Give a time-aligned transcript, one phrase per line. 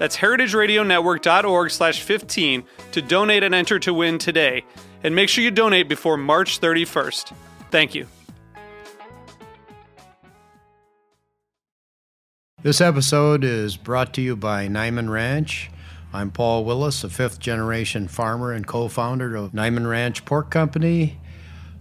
[0.00, 4.64] That's heritageradionetwork.org slash 15 to donate and enter to win today.
[5.04, 7.34] And make sure you donate before March 31st.
[7.70, 8.06] Thank you.
[12.62, 15.70] This episode is brought to you by Niman Ranch.
[16.14, 21.18] I'm Paul Willis, a fifth generation farmer and co founder of Niman Ranch Pork Company.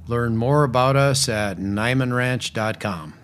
[0.10, 3.19] Learn more about us at nimanranch.com.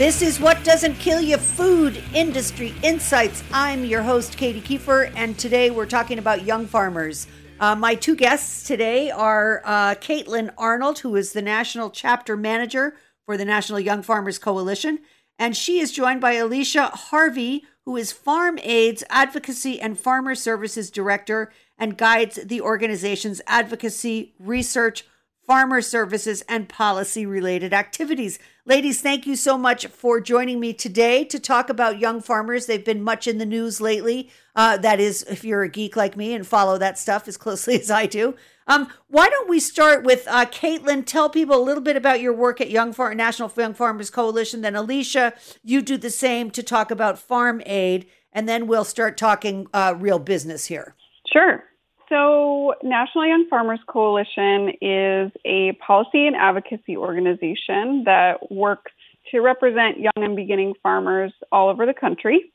[0.00, 3.44] This is What Doesn't Kill You Food Industry Insights.
[3.52, 7.26] I'm your host, Katy Keiffer, and today we're talking about young farmers.
[7.60, 12.94] Uh, my two guests today are uh, Caitlin Arnold, who is the National Chapter Manager
[13.26, 15.00] for the National Young Farmers Coalition,
[15.38, 20.90] and she is joined by Alicia Harvie, who is Farm Aid's Advocacy and Farmer Services
[20.90, 25.04] Director and guides the organization's advocacy, research,
[25.46, 28.38] farmer services, and policy related activities.
[28.70, 32.66] Ladies, thank you so much for joining me today to talk about young farmers.
[32.66, 34.30] They've been much in the news lately.
[34.54, 37.80] Uh, that is, if you're a geek like me and follow that stuff as closely
[37.80, 38.36] as I do.
[38.68, 41.04] Um, why don't we start with uh, Caitlin?
[41.04, 44.60] Tell people a little bit about your work at Young Far- National Young Farmers Coalition.
[44.60, 45.32] Then Alicia,
[45.64, 49.96] you do the same to talk about farm aid, and then we'll start talking uh,
[49.98, 50.94] real business here.
[51.32, 51.64] Sure.
[52.10, 58.90] So, National Young Farmers Coalition is a policy and advocacy organization that works
[59.30, 62.52] to represent young and beginning farmers all over the country.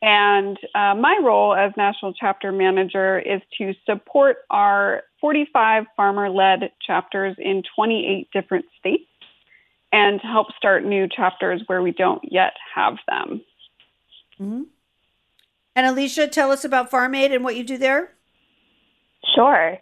[0.00, 6.72] And uh, my role as national chapter manager is to support our 45 farmer led
[6.84, 9.04] chapters in 28 different states
[9.92, 13.42] and to help start new chapters where we don't yet have them.
[14.40, 14.62] Mm-hmm.
[15.76, 18.12] And Alicia, tell us about Farm Aid and what you do there.
[19.34, 19.78] Sure.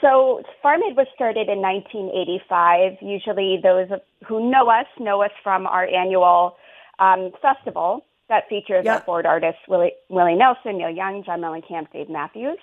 [0.00, 2.98] So Farm Aid was started in 1985.
[3.00, 3.88] Usually, those
[4.26, 6.56] who know us know us from our annual
[6.98, 9.00] um, festival that features yep.
[9.00, 12.58] our board artists Willie, Willie Nelson, Neil Young, John Mellencamp, Dave Matthews.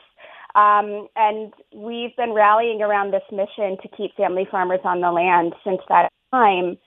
[0.55, 5.53] Um, and we've been rallying around this mission to keep family farmers on the land
[5.63, 6.77] since that time.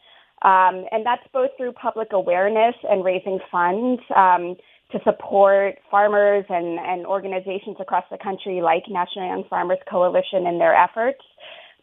[0.43, 4.03] Um, and that's both through public awareness and raising funds.
[4.15, 4.57] Um,
[4.93, 10.59] to support farmers and, and organizations across the country like National Young Farmers Coalition in
[10.59, 11.21] their efforts.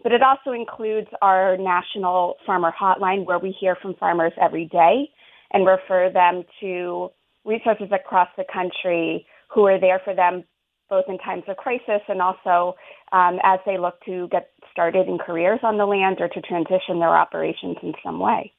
[0.01, 5.09] But it also includes our national farmer hotline where we hear from farmers every day
[5.51, 7.09] and refer them to
[7.43, 10.43] resources across the country who are there for them
[10.89, 12.75] both in times of crisis and also
[13.11, 16.99] um, as they look to get started in careers on the land or to transition
[16.99, 18.53] their operations in some way.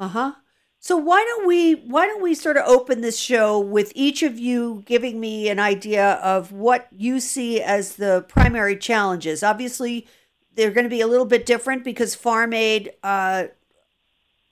[0.00, 0.32] Uh huh.
[0.80, 4.38] So why don't we why don't we sort of open this show with each of
[4.38, 9.42] you giving me an idea of what you see as the primary challenges?
[9.42, 10.06] Obviously,
[10.54, 13.44] they're going to be a little bit different because farm aid uh,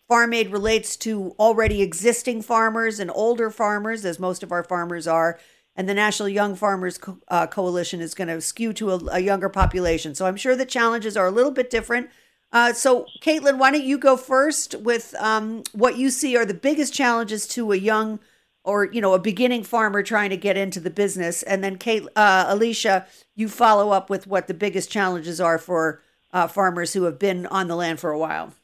[0.08, 5.06] farm aid relates to already existing farmers and older farmers, as most of our farmers
[5.06, 5.38] are.
[5.78, 9.18] And the National Young Farmers Co- uh, Coalition is going to skew to a, a
[9.20, 10.14] younger population.
[10.14, 12.08] So I'm sure the challenges are a little bit different.
[12.56, 16.54] Uh, so, Caitlin, why don't you go first with um, what you see are the
[16.54, 18.18] biggest challenges to a young
[18.64, 22.04] or you know a beginning farmer trying to get into the business, and then Kate,
[22.16, 23.04] uh, Alicia,
[23.34, 26.00] you follow up with what the biggest challenges are for
[26.32, 28.54] uh, farmers who have been on the land for a while.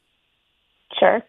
[0.99, 1.21] Sure.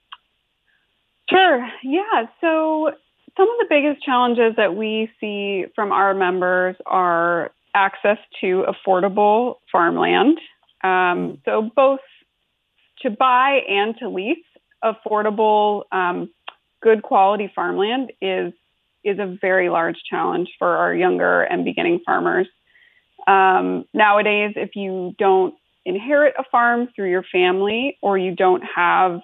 [1.29, 1.69] Sure.
[1.83, 2.29] Yeah.
[2.41, 2.93] So,
[3.37, 9.57] some of the biggest challenges that we see from our members are access to affordable
[9.71, 10.39] farmland.
[10.83, 12.01] Um, so, both
[13.05, 14.39] to buy and to lease
[14.83, 16.31] affordable, um,
[16.83, 18.53] good quality farmland is
[19.05, 22.49] is a very large challenge for our younger and beginning farmers.
[23.27, 25.55] Um, nowadays, if you don't
[25.85, 29.21] inherit a farm through your family or you don't have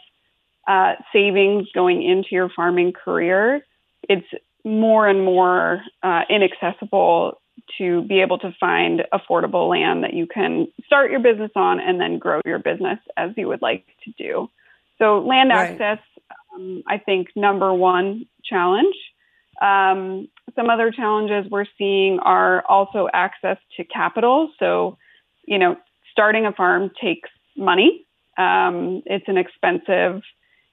[0.69, 3.65] uh, savings going into your farming career,
[4.07, 4.27] it's
[4.65, 7.41] more and more uh, inaccessible
[7.79, 12.01] to be able to find affordable land that you can start your business on and
[12.01, 14.51] then grow your business as you would like to do.
[14.99, 15.71] So, land right.
[15.71, 15.99] access,
[16.55, 18.95] um, I think, number one challenge.
[19.61, 24.51] Um, some other challenges we're seeing are also access to capital.
[24.59, 24.99] So,
[25.47, 25.77] you know,
[26.13, 28.07] starting a farm takes money.
[28.39, 30.23] Um, it's an expensive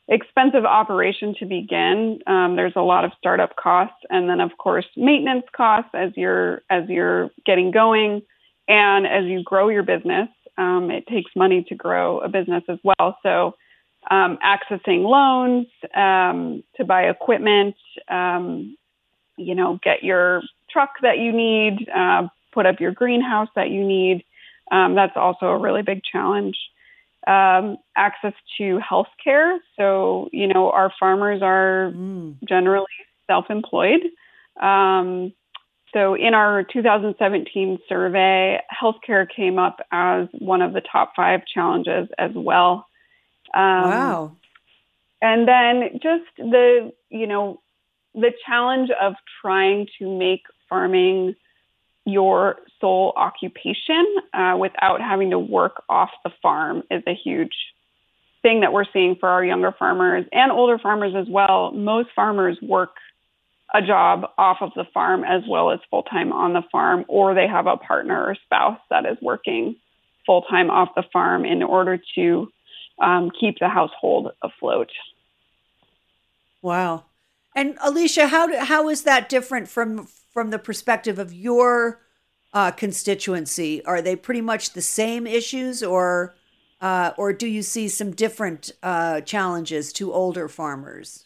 [0.08, 2.20] expensive operation to begin.
[2.28, 6.62] Um, there's a lot of startup costs, and then of course maintenance costs as you're
[6.70, 8.22] as you're getting going,
[8.68, 10.30] and as you grow your business.
[10.58, 13.18] Um, it takes money to grow a business as well.
[13.22, 13.56] So,
[14.10, 17.76] um, accessing loans um, to buy equipment,
[18.10, 18.76] um,
[19.38, 23.86] you know, get your truck that you need, uh, put up your greenhouse that you
[23.86, 24.24] need.
[24.72, 26.58] Um, that's also a really big challenge
[27.28, 29.60] um, access to health care.
[29.76, 32.36] So, you know, our farmers are mm.
[32.48, 32.86] generally
[33.28, 34.02] self employed.
[34.62, 35.34] Um,
[35.94, 42.08] so, in our 2017 survey, healthcare came up as one of the top five challenges
[42.18, 42.88] as well.
[43.54, 44.32] Um, wow.
[45.22, 47.60] And then just the, you know,
[48.14, 51.36] the challenge of trying to make farming
[52.08, 57.54] your sole occupation uh, without having to work off the farm is a huge
[58.42, 61.72] thing that we're seeing for our younger farmers and older farmers as well.
[61.74, 62.92] Most farmers work
[63.74, 67.34] a job off of the farm as well as full time on the farm, or
[67.34, 69.76] they have a partner or spouse that is working
[70.26, 72.48] full time off the farm in order to
[73.02, 74.92] um, keep the household afloat.
[76.62, 77.04] Wow.
[77.54, 82.00] And Alicia, how how is that different from from the perspective of your
[82.54, 83.84] uh, constituency?
[83.86, 86.36] Are they pretty much the same issues, or
[86.80, 91.26] uh, or do you see some different uh, challenges to older farmers?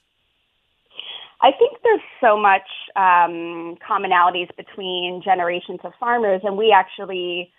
[1.41, 7.51] I think there's so much um, commonalities between generations of farmers, and we actually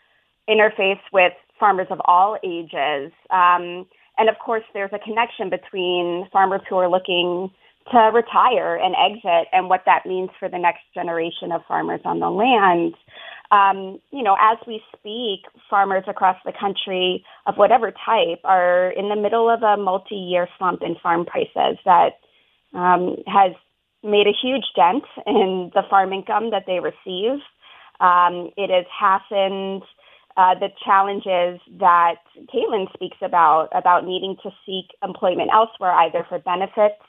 [0.48, 3.12] interface with farmers of all ages.
[3.28, 3.84] Um,
[4.16, 7.50] and of course, there's a connection between farmers who are looking
[7.90, 12.20] to retire and exit and what that means for the next generation of farmers on
[12.20, 12.94] the land.
[13.50, 19.08] Um, you know, as we speak, farmers across the country of whatever type are in
[19.08, 22.20] the middle of a multi year slump in farm prices that
[22.72, 23.52] um, has
[24.02, 27.40] made a huge dent in the farm income that they receive.
[28.00, 29.82] Um, it has hastened
[30.36, 32.16] uh, the challenges that
[32.52, 37.04] Caitlin speaks about, about needing to seek employment elsewhere, either for benefits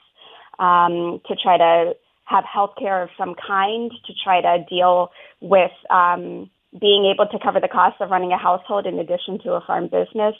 [0.59, 1.93] um, to try to
[2.25, 5.11] have health care of some kind to try to deal
[5.41, 9.53] with um, being able to cover the cost of running a household in addition to
[9.53, 10.35] a farm business.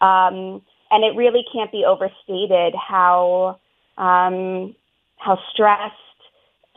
[0.00, 3.58] Um, and it really can't be overstated how
[3.98, 4.74] um,
[5.16, 5.94] how stressed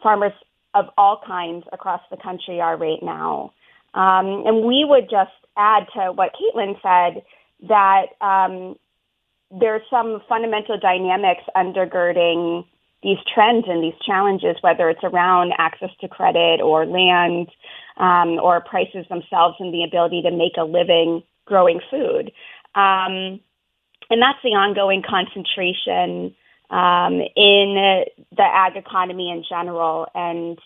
[0.01, 0.33] farmers
[0.73, 3.53] of all kinds across the country are right now.
[3.93, 7.23] Um, and we would just add to what Caitlin said
[7.67, 8.75] that um,
[9.59, 12.65] there's some fundamental dynamics undergirding
[13.03, 17.49] these trends and these challenges, whether it's around access to credit or land
[17.97, 22.31] um, or prices themselves and the ability to make a living growing food.
[22.75, 23.39] Um,
[24.09, 26.35] and that's the ongoing concentration
[26.69, 28.05] um, in
[28.35, 30.57] the ag economy in general and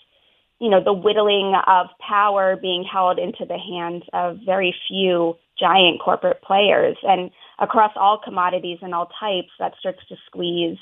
[0.60, 6.00] you know the whittling of power being held into the hands of very few giant
[6.00, 10.78] corporate players and across all commodities and all types that starts to squeeze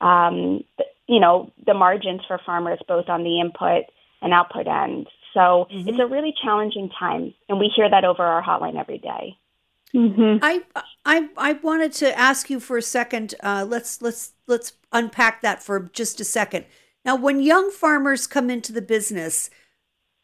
[0.00, 0.62] um,
[1.06, 3.84] you know the margins for farmers both on the input
[4.22, 5.06] and output end
[5.36, 5.86] so mm-hmm.
[5.86, 9.36] it's a really challenging time and we hear that over our hotline every day.
[9.94, 10.38] Mm-hmm.
[10.42, 10.62] I
[11.04, 13.34] I I wanted to ask you for a second.
[13.42, 16.64] Uh, let's let's let's unpack that for just a second.
[17.04, 19.48] Now, when young farmers come into the business,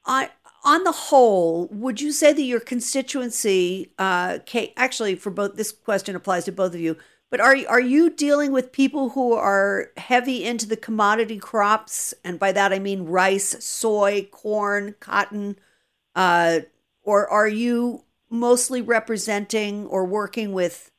[0.05, 0.29] on
[0.65, 5.73] on the whole, would you say that your constituency, uh, Kate, actually, for both this
[5.73, 6.97] question applies to both of you,
[7.31, 12.39] but are are you dealing with people who are heavy into the commodity crops, and
[12.39, 15.59] by that I mean rice, soy, corn, cotton,
[16.15, 16.61] uh,
[17.03, 20.91] or are you mostly representing or working with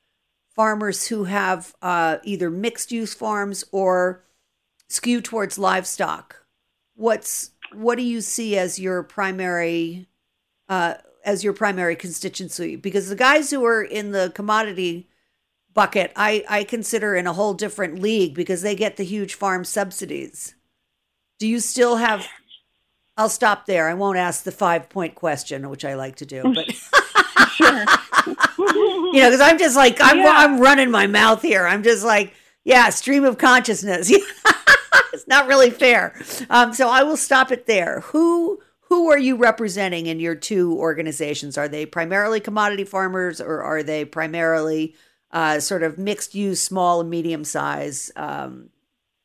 [0.56, 4.24] farmers who have uh, either mixed use farms or
[4.88, 6.46] skew towards livestock.
[6.96, 10.08] What's what do you see as your primary
[10.70, 12.76] uh, as your primary constituency?
[12.76, 15.10] Because the guys who are in the commodity
[15.74, 19.64] bucket, I, I consider in a whole different league because they get the huge farm
[19.64, 20.56] subsidies.
[21.40, 22.28] Do you still have?
[23.18, 23.88] I'll stop there.
[23.88, 26.72] I won't ask the five point question, which I like to do, but
[27.52, 27.86] sure.
[28.58, 30.34] you know, because I'm just like I'm yeah.
[30.36, 31.66] I'm running my mouth here.
[31.68, 34.12] I'm just like, yeah, stream of consciousness.
[35.14, 36.14] it's not really fair.
[36.50, 38.02] Um, so I will stop it there.
[38.02, 41.58] Who who are you representing in your two organizations?
[41.58, 44.96] Are they primarily commodity farmers, or are they primarily
[45.32, 48.70] uh, sort of mixed use, small and medium size um,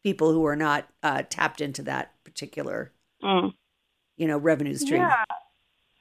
[0.03, 2.93] people who are not uh, tapped into that particular,
[3.23, 3.53] mm.
[4.17, 5.03] you know, revenue stream?
[5.03, 5.25] Yeah,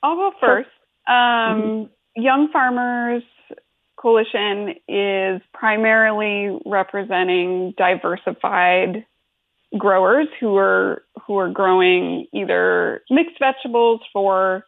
[0.03, 0.69] I'll go first.
[1.07, 2.21] Um, mm-hmm.
[2.21, 3.23] Young Farmers
[3.97, 9.05] Coalition is primarily representing diversified
[9.77, 14.65] growers who are who are growing either mixed vegetables for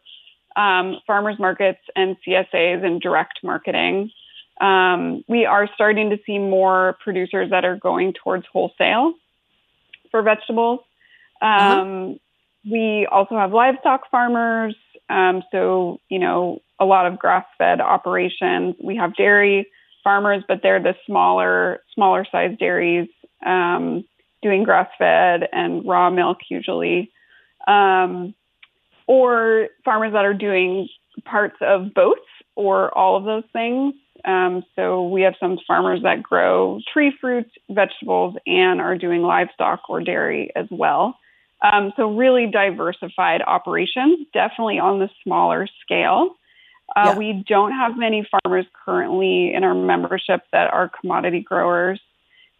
[0.56, 4.10] um, farmers markets and CSAs and direct marketing.
[4.60, 9.14] Um, we are starting to see more producers that are going towards wholesale
[10.10, 10.80] for vegetables.
[11.40, 11.80] Uh-huh.
[11.80, 12.14] Um, uh-huh.
[12.70, 14.76] We also have livestock farmers.
[15.08, 18.74] Um, so, you know, a lot of grass fed operations.
[18.82, 19.66] We have dairy
[20.04, 23.08] farmers, but they're the smaller, smaller size dairies
[23.44, 24.04] um,
[24.42, 27.10] doing grass fed and raw milk usually.
[27.66, 28.34] Um,
[29.06, 30.88] or farmers that are doing
[31.24, 32.18] parts of both
[32.54, 33.94] or all of those things.
[34.24, 39.88] Um, so we have some farmers that grow tree fruits, vegetables, and are doing livestock
[39.88, 41.16] or dairy as well.
[41.62, 46.36] Um, so really diversified operations, definitely on the smaller scale.
[46.96, 47.18] Uh, yeah.
[47.18, 52.00] We don't have many farmers currently in our membership that are commodity growers,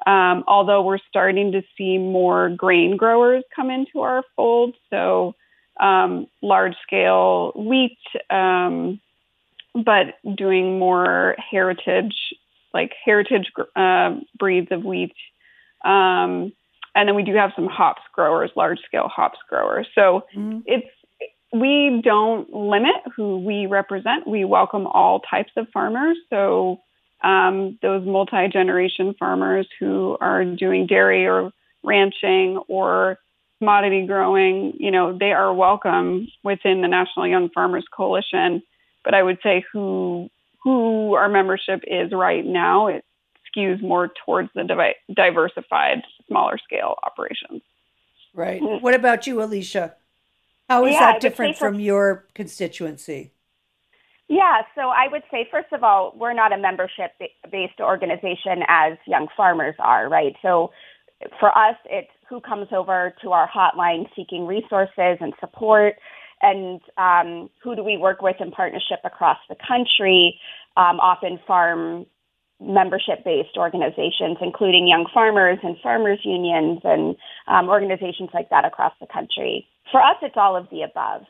[0.07, 4.75] um, although we're starting to see more grain growers come into our fold.
[4.91, 5.35] So
[5.81, 7.99] um, large scale wheat,
[8.31, 9.01] um,
[9.75, 12.17] but doing more heritage,
[12.73, 15.15] like heritage uh, breeds of wheat.
[15.85, 16.53] Um,
[16.95, 19.87] and then we do have some hops growers, large scale hops growers.
[19.95, 20.61] So mm-hmm.
[20.67, 20.87] it's
[21.53, 24.27] we don't limit who we represent.
[24.27, 26.17] We welcome all types of farmers.
[26.31, 26.81] So
[27.23, 33.19] um, those multi generation farmers who are doing dairy or ranching or
[33.59, 38.63] commodity growing, you know, they are welcome within the National Young Farmers Coalition.
[39.05, 40.31] But I would say who
[40.63, 43.05] who our membership is right now, it
[43.57, 47.63] skews more towards the divi- diversified, smaller scale operations.
[48.35, 48.61] Right.
[48.63, 49.97] What about you, Alicia?
[50.69, 53.33] How is yeah, that different from your constituency?
[54.31, 57.11] Yeah, so I would say, first of all, we're not a membership
[57.51, 60.37] based organization as young farmers are, right?
[60.41, 60.71] So
[61.41, 65.95] for us, it's who comes over to our hotline seeking resources and support,
[66.43, 70.39] and um, who do we work with in partnership across the country,
[70.77, 72.07] um, often farm
[72.61, 77.17] membership based organizations, including young farmers and farmers unions and
[77.49, 79.67] um, organizations like that across the country.
[79.91, 81.23] For us, it's all of the above.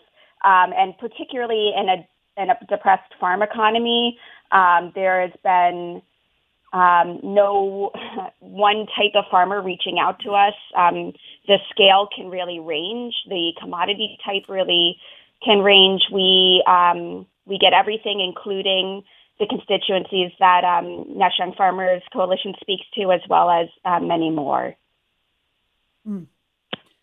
[0.44, 2.06] Um, and particularly in a,
[2.40, 4.18] in a depressed farm economy,
[4.52, 6.02] um, there has been
[6.72, 7.92] um, no
[8.40, 10.54] one type of farmer reaching out to us.
[10.76, 11.12] Um,
[11.46, 13.14] the scale can really range.
[13.28, 14.96] The commodity type really
[15.44, 16.02] can range.
[16.12, 19.02] We um, we get everything, including
[19.38, 24.76] the constituencies that um, National Farmers Coalition speaks to, as well as uh, many more.
[26.06, 26.26] Mm.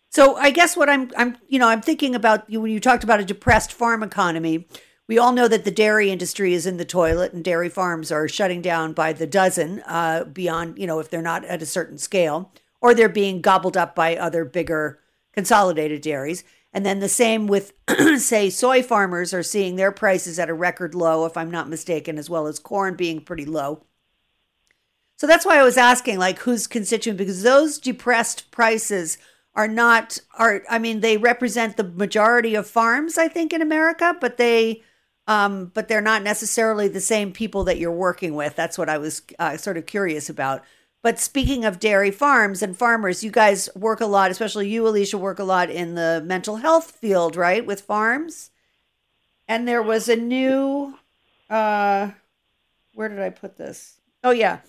[0.09, 3.03] So I guess what I'm I'm you know I'm thinking about you when you talked
[3.03, 4.67] about a depressed farm economy.
[5.07, 8.27] We all know that the dairy industry is in the toilet, and dairy farms are
[8.27, 9.81] shutting down by the dozen.
[9.85, 13.77] Uh, beyond you know if they're not at a certain scale, or they're being gobbled
[13.77, 14.99] up by other bigger
[15.31, 16.43] consolidated dairies.
[16.73, 17.73] And then the same with,
[18.17, 22.17] say, soy farmers are seeing their prices at a record low, if I'm not mistaken,
[22.17, 23.83] as well as corn being pretty low.
[25.15, 27.17] So that's why I was asking, like, who's constituent?
[27.17, 29.17] Because those depressed prices
[29.55, 34.15] are not are I mean they represent the majority of farms I think in America,
[34.21, 34.83] but they
[35.27, 38.55] um, but they're not necessarily the same people that you're working with.
[38.55, 40.63] That's what I was uh, sort of curious about.
[41.03, 45.17] But speaking of dairy farms and farmers, you guys work a lot, especially you, Alicia,
[45.17, 48.51] work a lot in the mental health field, right, with farms.
[49.47, 50.97] And there was a new,
[51.49, 52.11] uh,
[52.93, 53.99] where did I put this?
[54.23, 54.59] Oh yeah,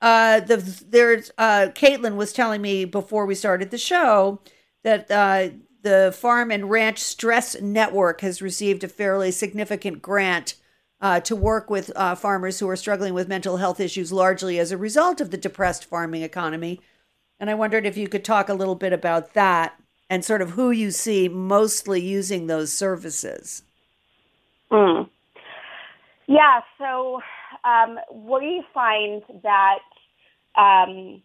[0.00, 0.56] uh, the
[0.88, 4.40] there's uh, Caitlin was telling me before we started the show
[4.84, 5.48] that uh,
[5.88, 10.54] the Farm and Ranch Stress Network has received a fairly significant grant
[11.00, 14.70] uh, to work with uh, farmers who are struggling with mental health issues largely as
[14.70, 16.82] a result of the depressed farming economy.
[17.40, 19.80] And I wondered if you could talk a little bit about that
[20.10, 23.62] and sort of who you see mostly using those services.
[24.70, 25.08] Mm.
[26.26, 27.22] Yeah, so
[27.64, 29.78] um, we find that,
[30.54, 31.22] um,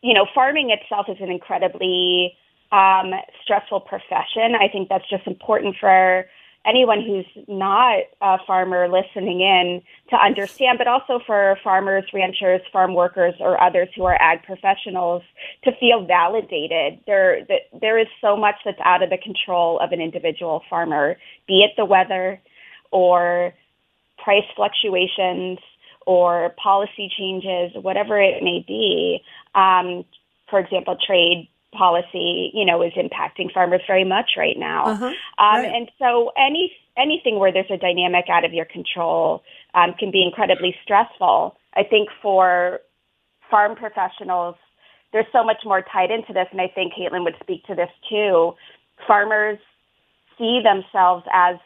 [0.00, 2.38] you know, farming itself is an incredibly
[2.74, 3.12] um,
[3.42, 4.56] stressful profession.
[4.60, 6.26] I think that's just important for
[6.66, 12.94] anyone who's not a farmer listening in to understand, but also for farmers, ranchers, farm
[12.94, 15.22] workers, or others who are ag professionals
[15.62, 16.98] to feel validated.
[17.06, 17.46] There,
[17.80, 21.16] there is so much that's out of the control of an individual farmer,
[21.46, 22.40] be it the weather
[22.90, 23.52] or
[24.22, 25.58] price fluctuations
[26.06, 29.20] or policy changes, whatever it may be.
[29.54, 30.04] Um,
[30.48, 34.86] for example, trade policy, you know, is impacting farmers very much right now.
[34.86, 35.06] Uh-huh.
[35.06, 35.72] Um, right.
[35.74, 39.42] And so any anything where there's a dynamic out of your control
[39.74, 41.56] um, can be incredibly stressful.
[41.74, 42.80] I think for
[43.50, 44.54] farm professionals,
[45.12, 47.90] there's so much more tied into this, and I think Caitlin would speak to this
[48.08, 48.54] too.
[49.06, 49.58] Farmers
[50.38, 51.56] see themselves as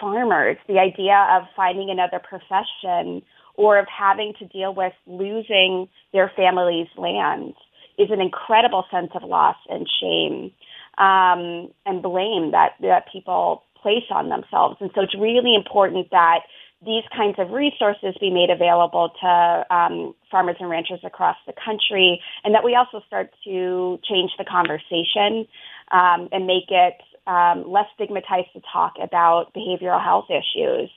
[0.00, 0.56] farmers.
[0.68, 3.22] The idea of finding another profession
[3.54, 7.54] or of having to deal with losing their family's land
[7.98, 10.52] is an incredible sense of loss and shame
[10.98, 14.76] um, and blame that, that people place on themselves.
[14.80, 16.40] And so it's really important that
[16.84, 22.20] these kinds of resources be made available to um, farmers and ranchers across the country,
[22.44, 25.46] and that we also start to change the conversation
[25.90, 30.90] um, and make it um, less stigmatized to talk about behavioral health issues.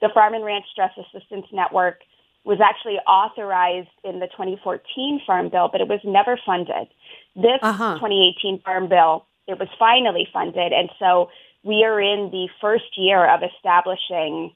[0.00, 2.00] The Farm and Ranch Stress Assistance Network
[2.44, 6.88] was actually authorized in the 2014 Farm Bill, but it was never funded.
[7.36, 7.94] This uh-huh.
[7.94, 10.72] 2018 Farm Bill, it was finally funded.
[10.72, 11.30] And so
[11.62, 14.52] we are in the first year of establishing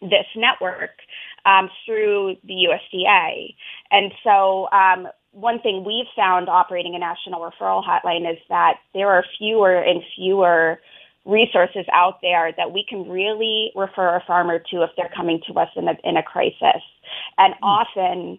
[0.00, 0.90] this network
[1.44, 3.54] um, through the USDA.
[3.90, 9.10] And so um, one thing we've found operating a national referral hotline is that there
[9.10, 10.80] are fewer and fewer
[11.24, 15.54] resources out there that we can really refer a farmer to if they're coming to
[15.58, 16.82] us in a, in a crisis.
[17.36, 17.58] And mm.
[17.62, 18.38] often,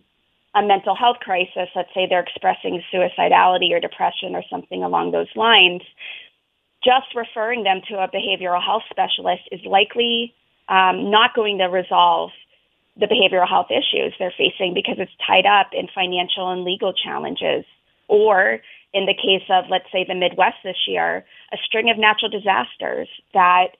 [0.55, 5.29] a mental health crisis, let's say they're expressing suicidality or depression or something along those
[5.35, 5.81] lines,
[6.83, 10.33] just referring them to a behavioral health specialist is likely
[10.69, 12.31] um, not going to resolve
[12.97, 17.65] the behavioral health issues they're facing because it's tied up in financial and legal challenges
[18.07, 18.59] or
[18.93, 21.23] in the case of, let's say, the Midwest this year,
[21.53, 23.77] a string of natural disasters that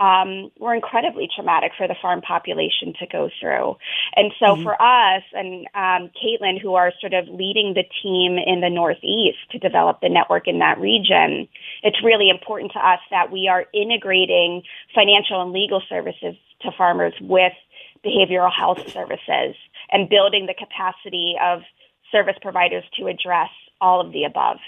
[0.00, 3.76] um, were incredibly traumatic for the farm population to go through.
[4.16, 4.62] And so mm-hmm.
[4.62, 9.38] for us and um, Caitlin, who are sort of leading the team in the Northeast
[9.52, 11.46] to develop the network in that region,
[11.82, 14.62] it's really important to us that we are integrating
[14.94, 17.52] financial and legal services to farmers with
[18.04, 19.54] behavioral health services
[19.92, 21.60] and building the capacity of
[22.10, 24.58] service providers to address all of the above.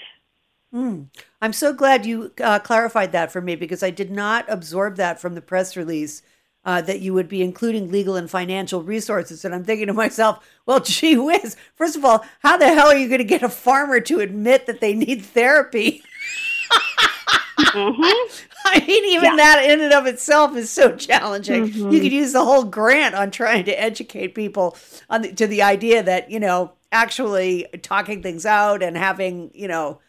[0.73, 1.07] Mm.
[1.41, 5.19] I'm so glad you uh, clarified that for me because I did not absorb that
[5.19, 6.23] from the press release
[6.65, 9.45] uh, that you would be including legal and financial resources.
[9.45, 12.97] And I'm thinking to myself, well, gee whiz, first of all, how the hell are
[12.97, 16.03] you going to get a farmer to admit that they need therapy?
[17.59, 18.39] mm-hmm.
[18.65, 19.35] I mean, even yeah.
[19.35, 21.67] that in and of itself is so challenging.
[21.67, 21.91] Mm-hmm.
[21.91, 24.77] You could use the whole grant on trying to educate people
[25.09, 29.67] on the, to the idea that you know actually talking things out and having, you
[29.67, 29.99] know,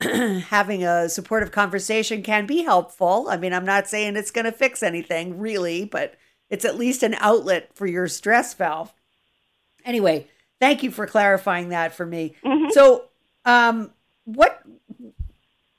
[0.00, 3.26] having a supportive conversation can be helpful.
[3.28, 6.16] I mean, I'm not saying it's going to fix anything really, but
[6.50, 8.92] it's at least an outlet for your stress valve.
[9.84, 10.26] Anyway,
[10.60, 12.34] thank you for clarifying that for me.
[12.44, 12.70] Mm-hmm.
[12.70, 13.04] So,
[13.44, 13.92] um,
[14.24, 14.62] what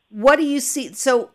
[0.10, 0.94] what do you see?
[0.94, 1.32] So,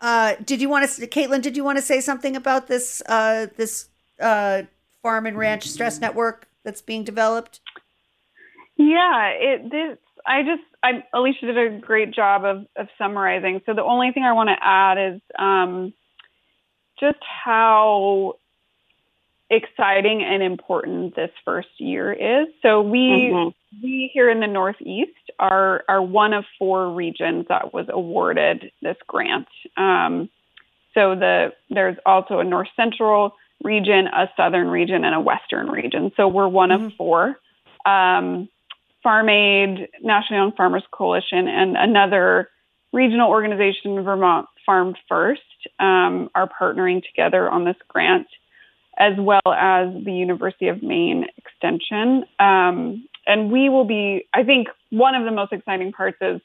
[0.00, 1.42] uh, did you want to, Caitlin?
[1.42, 3.88] Did you want to say something about this uh, this
[4.20, 4.62] uh,
[5.02, 7.60] farm and ranch stress network that's being developed?
[8.76, 13.60] Yeah, it this I just I Alicia did a great job of of summarizing.
[13.66, 15.92] So the only thing I want to add is um,
[16.98, 18.36] just how
[19.50, 22.48] exciting and important this first year is.
[22.62, 23.82] So we mm-hmm.
[23.82, 28.96] we here in the Northeast are are one of four regions that was awarded this
[29.06, 29.48] grant.
[29.76, 30.30] Um,
[30.94, 36.12] so the there's also a North Central region, a Southern region, and a Western region.
[36.16, 36.86] So we're one mm-hmm.
[36.86, 37.38] of four.
[37.84, 38.48] Um,
[39.02, 42.48] Farm Aid, National Young Farmers Coalition, and another
[42.92, 45.40] regional organization, Vermont Farm First,
[45.78, 48.26] um, are partnering together on this grant,
[48.98, 52.24] as well as the University of Maine Extension.
[52.38, 56.40] Um, and we will be, I think, one of the most exciting parts is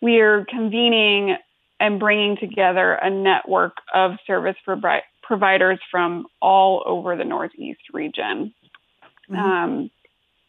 [0.00, 1.36] we are convening
[1.80, 8.54] and bringing together a network of service provi- providers from all over the Northeast region.
[9.30, 9.36] Mm-hmm.
[9.36, 9.90] Um,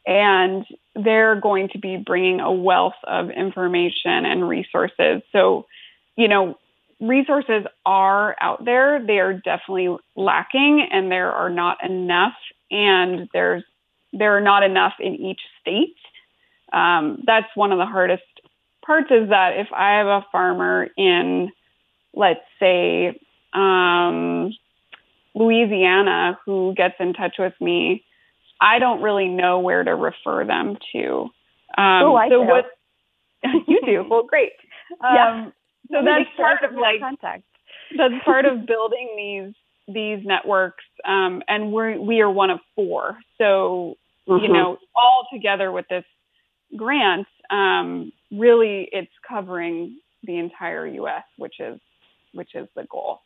[0.07, 0.65] and
[0.95, 5.21] they're going to be bringing a wealth of information and resources.
[5.33, 5.67] So,
[6.15, 6.57] you know,
[7.01, 9.05] resources are out there.
[9.05, 12.33] They are definitely lacking, and there are not enough.
[12.71, 13.63] And there's
[14.13, 15.97] there are not enough in each state.
[16.71, 18.23] Um, that's one of the hardest
[18.85, 19.11] parts.
[19.11, 21.51] Is that if I have a farmer in,
[22.13, 23.19] let's say,
[23.53, 24.53] um,
[25.35, 28.05] Louisiana who gets in touch with me,
[28.59, 31.29] I don't really know where to refer them to.
[31.77, 32.49] Um, oh, I so do.
[32.49, 32.65] what
[33.67, 34.05] you do?
[34.09, 34.53] Well, great.
[35.01, 35.43] yeah.
[35.45, 35.53] Um,
[35.91, 37.43] so that's part of like contact.
[37.97, 39.53] that's part of building these
[39.93, 43.17] these networks, um, and we're we are one of four.
[43.37, 43.95] So
[44.27, 44.43] mm-hmm.
[44.43, 46.03] you know, all together with this
[46.75, 51.79] grant, um, really, it's covering the entire U.S., which is
[52.33, 53.21] which is the goal.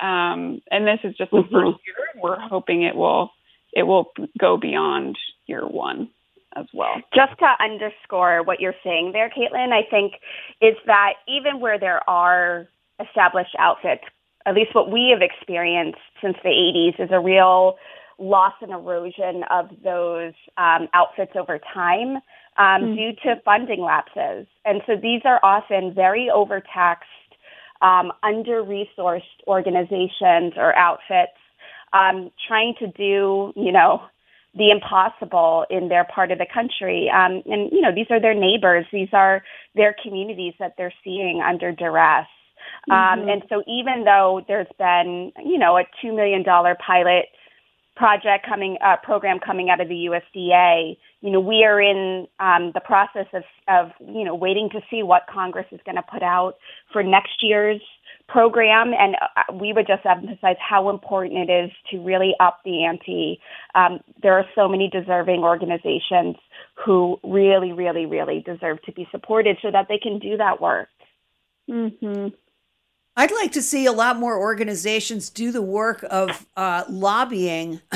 [0.00, 1.54] Um, and this is just the mm-hmm.
[1.54, 2.22] first year.
[2.22, 3.30] We're hoping it will
[3.74, 6.08] it will go beyond year one
[6.56, 6.94] as well.
[7.14, 10.14] Just to underscore what you're saying there, Caitlin, I think
[10.60, 12.66] is that even where there are
[13.04, 14.04] established outfits,
[14.46, 17.76] at least what we have experienced since the 80s, is a real
[18.18, 22.16] loss and erosion of those um, outfits over time
[22.56, 22.94] um, mm-hmm.
[22.94, 24.46] due to funding lapses.
[24.64, 27.08] And so these are often very overtaxed,
[27.82, 31.36] um, under resourced organizations or outfits
[31.94, 34.02] um, trying to do, you know,
[34.56, 37.10] the impossible in their part of the country.
[37.10, 39.42] Um, and, you know, these are their neighbors, these are
[39.74, 42.26] their communities that they're seeing under duress.
[42.90, 43.22] Um, mm-hmm.
[43.22, 47.26] Um, and so even though there's been, you know, a $2 million pilot
[47.96, 52.72] project coming, uh, program coming out of the USDA, you know, we are in um,
[52.74, 56.22] the process of, of, you know, waiting to see what Congress is going to put
[56.22, 56.54] out
[56.92, 57.80] for next year's
[58.28, 62.84] program, and uh, we would just emphasize how important it is to really up the
[62.84, 63.40] ante.
[63.74, 66.36] Um, there are so many deserving organizations
[66.84, 70.88] who really, really, really deserve to be supported so that they can do that work.
[71.70, 72.28] Mm-hmm.
[73.16, 77.80] I'd like to see a lot more organizations do the work of uh, lobbying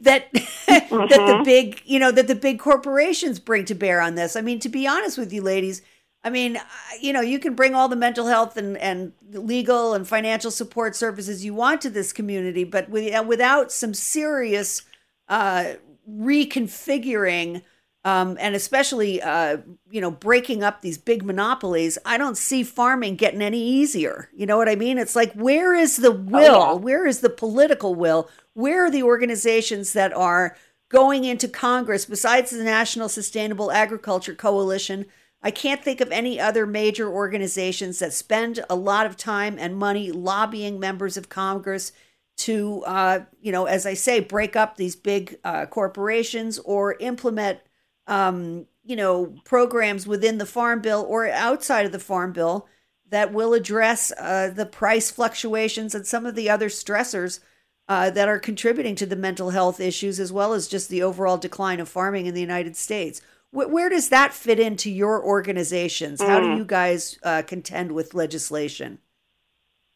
[0.00, 0.64] that mm-hmm.
[0.66, 1.42] that the mm-hmm.
[1.44, 4.34] big you know that the big corporations bring to bear on this.
[4.34, 5.82] I mean, to be honest with you, ladies,
[6.24, 6.58] I mean,
[7.00, 10.96] you know, you can bring all the mental health and, and legal and financial support
[10.96, 14.82] services you want to this community, but without some serious
[15.28, 15.74] uh,
[16.10, 17.62] reconfiguring
[18.06, 19.58] um, and especially, uh,
[19.90, 24.28] you know, breaking up these big monopolies, I don't see farming getting any easier.
[24.34, 24.98] You know what I mean?
[24.98, 26.54] It's like, where is the will?
[26.54, 26.78] Oh, yeah.
[26.78, 28.28] Where is the political will?
[28.52, 30.54] Where are the organizations that are
[30.90, 35.06] going into Congress besides the National Sustainable Agriculture Coalition?
[35.44, 39.76] I can't think of any other major organizations that spend a lot of time and
[39.76, 41.92] money lobbying members of Congress
[42.38, 47.60] to, uh, you know, as I say, break up these big uh, corporations or implement,
[48.06, 52.66] um, you know, programs within the Farm Bill or outside of the Farm Bill
[53.10, 57.40] that will address uh, the price fluctuations and some of the other stressors
[57.86, 61.36] uh, that are contributing to the mental health issues as well as just the overall
[61.36, 63.20] decline of farming in the United States
[63.54, 66.20] where does that fit into your organizations?
[66.20, 66.56] How do mm.
[66.58, 68.98] you guys uh, contend with legislation?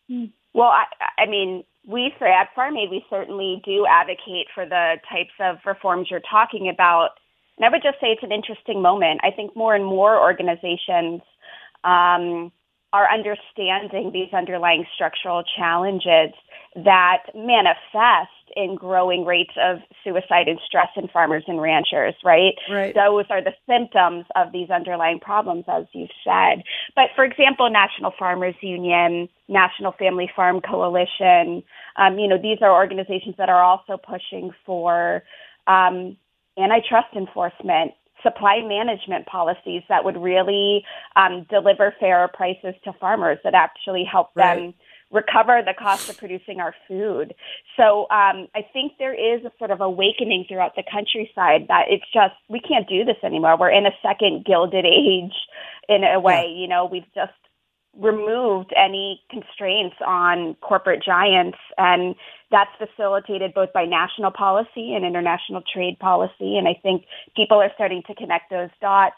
[0.09, 0.85] Well, I,
[1.19, 6.09] I mean, we at Farm Aid, we certainly do advocate for the types of reforms
[6.11, 7.11] you're talking about.
[7.57, 9.21] And I would just say it's an interesting moment.
[9.25, 11.23] I think more and more organizations
[11.83, 12.53] um,
[12.93, 16.33] are understanding these underlying structural challenges
[16.75, 22.55] that manifest in growing rates of suicide and stress in farmers and ranchers, right?
[22.71, 22.95] Right.
[22.95, 26.63] Those are the symptoms of these underlying problems, as you've said.
[26.95, 31.63] But for example, National Farmers Union, National Family Farm Coalition,
[31.97, 35.23] um, you know, these are organizations that are also pushing for
[35.67, 36.17] um,
[36.59, 43.55] antitrust enforcement supply management policies that would really um, deliver fairer prices to farmers that
[43.55, 44.57] actually help right.
[44.57, 44.75] them
[45.11, 47.35] recover the cost of producing our food.
[47.77, 52.05] So um, I think there is a sort of awakening throughout the countryside that it's
[52.13, 53.57] just we can't do this anymore.
[53.59, 55.35] We're in a second gilded age
[55.89, 56.47] in a way.
[56.49, 56.61] Yeah.
[56.61, 57.33] You know, we've just
[57.97, 62.15] removed any constraints on corporate giants and
[62.51, 67.73] that's facilitated both by national policy and international trade policy and i think people are
[67.75, 69.17] starting to connect those dots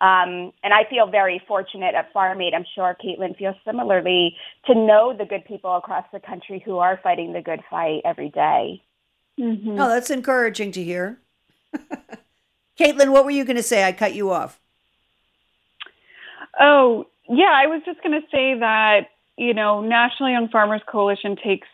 [0.00, 2.54] um, and I feel very fortunate at Farm Aid.
[2.54, 4.34] I'm sure Caitlin feels similarly
[4.66, 8.30] to know the good people across the country who are fighting the good fight every
[8.30, 8.82] day.
[9.38, 9.78] Mm-hmm.
[9.78, 11.18] Oh, that's encouraging to hear.
[12.78, 13.84] Caitlin, what were you going to say?
[13.84, 14.58] I cut you off.
[16.58, 21.36] Oh, yeah, I was just going to say that, you know, National Young Farmers Coalition
[21.36, 21.68] takes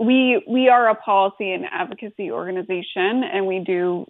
[0.00, 4.06] we we are a policy and advocacy organization and we do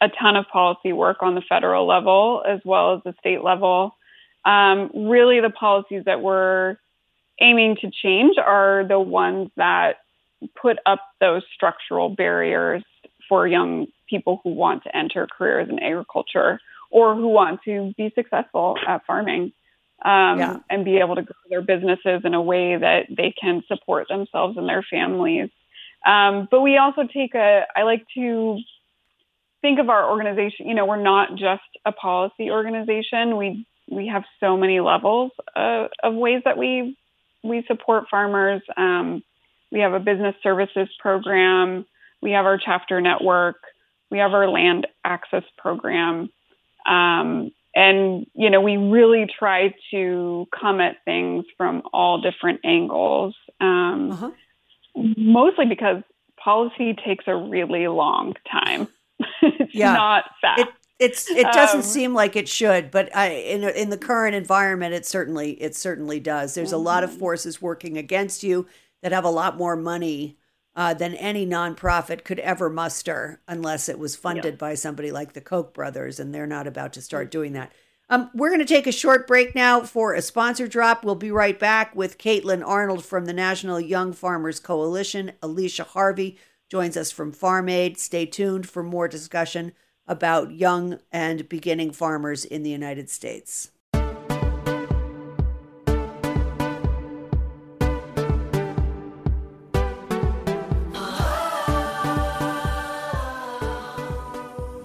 [0.00, 3.96] a, ton of policy work on the federal level as well as the state level.
[4.44, 6.76] Um, really, the policies that we're
[7.40, 9.98] aiming to change are the ones that
[10.60, 12.82] put up those structural barriers
[13.28, 16.58] for young people who want to enter careers in agriculture
[16.90, 19.52] or who want to be successful at farming.
[20.04, 20.56] Um, Yeah.
[20.68, 24.56] and be able to grow their businesses in a way that they can support themselves
[24.56, 25.50] and their families.
[26.04, 28.58] Um, but we also take a, I like to
[29.60, 33.36] think of our organization, you know, we're not just a policy organization.
[33.36, 36.96] We, we have so many levels of, of ways that we,
[37.44, 38.62] we support farmers.
[38.76, 39.22] Um,
[39.70, 41.86] we have a business services program.
[42.20, 43.56] We have our chapter network.
[44.10, 46.30] We have our land access program.
[46.86, 53.34] Um, and, you know, we really try to come at things from all different angles.
[53.60, 54.32] Um, Uh-huh.
[54.94, 56.02] mostly because
[56.42, 58.88] policy takes a really long time.
[59.42, 60.02] it's Yeah.
[60.02, 60.56] not fast.
[60.56, 64.34] It it's it doesn't Um, seem like it should, but I in in the current
[64.36, 66.54] environment, it certainly it certainly does.
[66.54, 67.04] There's a lot Mm-hmm.
[67.04, 68.66] of forces working against you
[69.02, 70.38] that have a lot more money
[70.74, 75.40] uh, than any nonprofit could ever muster, unless it was funded by somebody like the
[75.40, 77.72] Koch brothers, and they're not about to start doing that.
[78.08, 81.04] Um, we're going to take a short break now for a sponsor drop.
[81.04, 85.32] We'll be right back with Caitlin Arnold from the National Young Farmers Coalition.
[85.42, 87.98] Alicia Harvie joins us from Farm Aid.
[87.98, 89.72] Stay tuned for more discussion
[90.06, 93.70] about young and beginning farmers in the United States.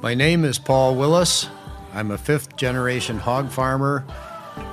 [0.07, 1.49] My name is Paul Willis.
[1.93, 4.05] I'm a fifth generation hog farmer,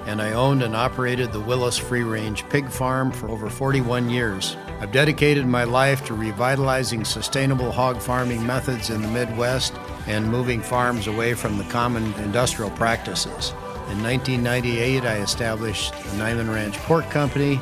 [0.06, 4.56] and I owned and operated the Willis Free Range Pig Farm for over 41 years.
[4.78, 9.74] I've dedicated my life to revitalizing sustainable hog farming methods in the Midwest
[10.06, 13.50] and moving farms away from the common industrial practices.
[13.90, 17.58] In 1998, I established the Niman Ranch Pork Company.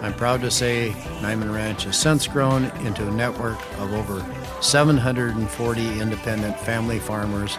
[0.00, 4.24] I'm proud to say Niman Ranch has since grown into a network of over
[4.60, 7.56] 740 independent family farmers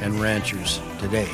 [0.00, 1.28] and ranchers today.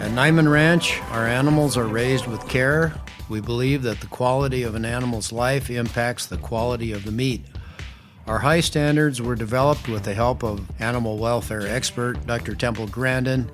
[0.00, 2.94] At Niman Ranch, our animals are raised with care.
[3.28, 7.44] We believe that the quality of an animal's life impacts the quality of the meat.
[8.26, 12.54] Our high standards were developed with the help of animal welfare expert Dr.
[12.54, 13.50] Temple Grandin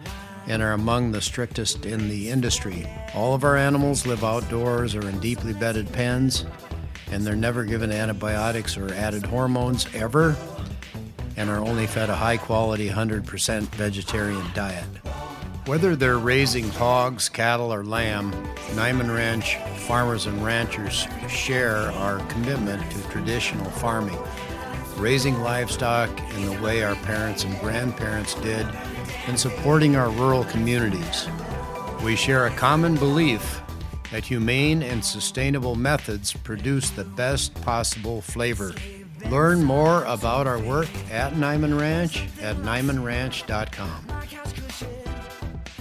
[0.46, 2.86] and are among the strictest in the industry.
[3.14, 6.44] All of our animals live outdoors or in deeply bedded pens,
[7.10, 10.36] and they're never given antibiotics or added hormones ever,
[11.36, 14.86] and are only fed a high quality 100% vegetarian diet.
[15.66, 18.32] Whether they're raising hogs, cattle, or lamb,
[18.74, 24.18] Niman Ranch farmers and ranchers share our commitment to traditional farming,
[24.96, 28.66] raising livestock in the way our parents and grandparents did,
[29.26, 31.28] and supporting our rural communities.
[32.04, 33.60] We share a common belief
[34.12, 38.72] that humane and sustainable methods produce the best possible flavor.
[39.30, 44.06] Learn more about our work at Niman Ranch at nimanranch.com.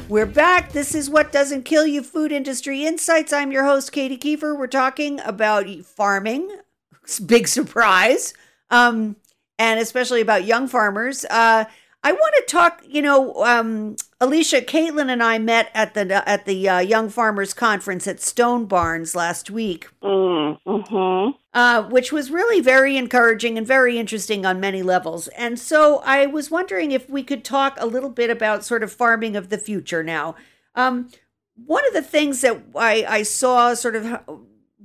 [0.08, 0.72] We're back.
[0.72, 3.32] This is What Doesn't Kill You Food Industry Insights.
[3.32, 4.58] I'm your host, Katy Keiffer.
[4.58, 6.50] We're talking about farming.
[7.26, 8.34] Big surprise.
[8.72, 9.16] Um,
[9.60, 11.24] and especially about young farmers.
[11.26, 11.66] Uh,
[12.06, 16.46] I want to talk, you know, um, Alicia, Caitlin, and I met at the at
[16.46, 19.90] the uh, Young Farmers Conference at Stone Barns last week.
[20.04, 21.32] Mm-hmm.
[21.52, 25.30] uh, which was really very encouraging and very interesting on many levels.
[25.30, 28.92] And so I was wondering if we could talk a little bit about sort of
[28.92, 30.36] farming of the future now.
[30.76, 31.10] Um,
[31.56, 34.22] one of the things that I, I saw sort of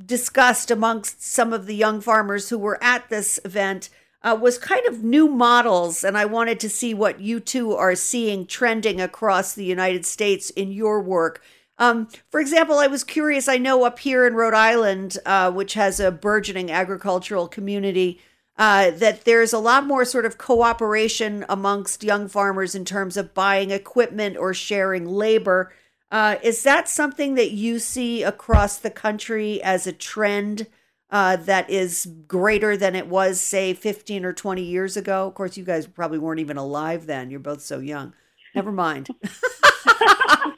[0.07, 3.91] discussed amongst some of the young farmers who were at this event
[4.23, 6.05] uh, was kind of new models.
[6.05, 10.51] And I wanted to see what you two are seeing trending across the United States
[10.51, 11.43] in your work.
[11.79, 13.49] Um, for example, I was curious.
[13.49, 18.21] I know up here in Rhode Island, uh, which has a burgeoning agricultural community,
[18.59, 23.33] uh, that there's a lot more sort of cooperation amongst young farmers in terms of
[23.33, 25.73] buying equipment or sharing labor.
[26.11, 30.67] Uh, is that something that you see across the country as a trend
[31.11, 35.27] uh, that is greater than it was, say, 15 or 20 years ago?
[35.27, 37.31] Of course, you guys probably weren't even alive then.
[37.31, 38.15] You're both so young.
[38.55, 39.09] Never mind.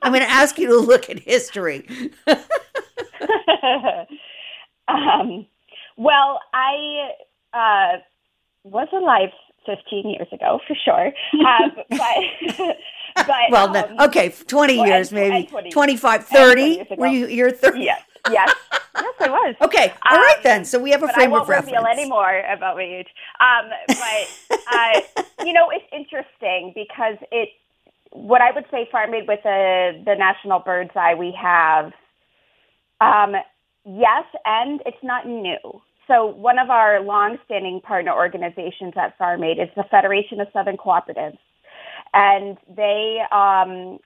[0.02, 1.86] I'm going to ask you to look at history.
[4.88, 5.46] um,
[5.96, 7.10] well, I
[7.52, 7.98] uh,
[8.64, 9.30] was alive
[9.66, 11.06] 15 years ago for sure,
[11.46, 12.76] um, but
[13.14, 16.84] but Well, um, no, okay, 20 well, years, and- maybe and 20 25, and 20
[16.84, 16.96] 30.
[17.00, 17.80] Were you, you're 30?
[17.80, 18.54] yes, yes,
[18.96, 19.54] yes, I was.
[19.60, 20.64] Okay, all right Um, then.
[20.64, 21.72] So we have a but I won't of reference.
[21.72, 23.08] reveal anymore about my age.
[23.40, 27.48] Um, but uh, you know, it's interesting because it.
[28.14, 31.92] What I would say, Farm Aid with the the National Bird's Eye we have,
[33.00, 33.34] um,
[33.86, 35.56] yes, and it's not new.
[36.08, 40.76] So one of our long-standing partner organizations at Farm Aid is the Federation of Southern
[40.76, 41.38] Cooperatives,
[42.14, 43.98] and they, um,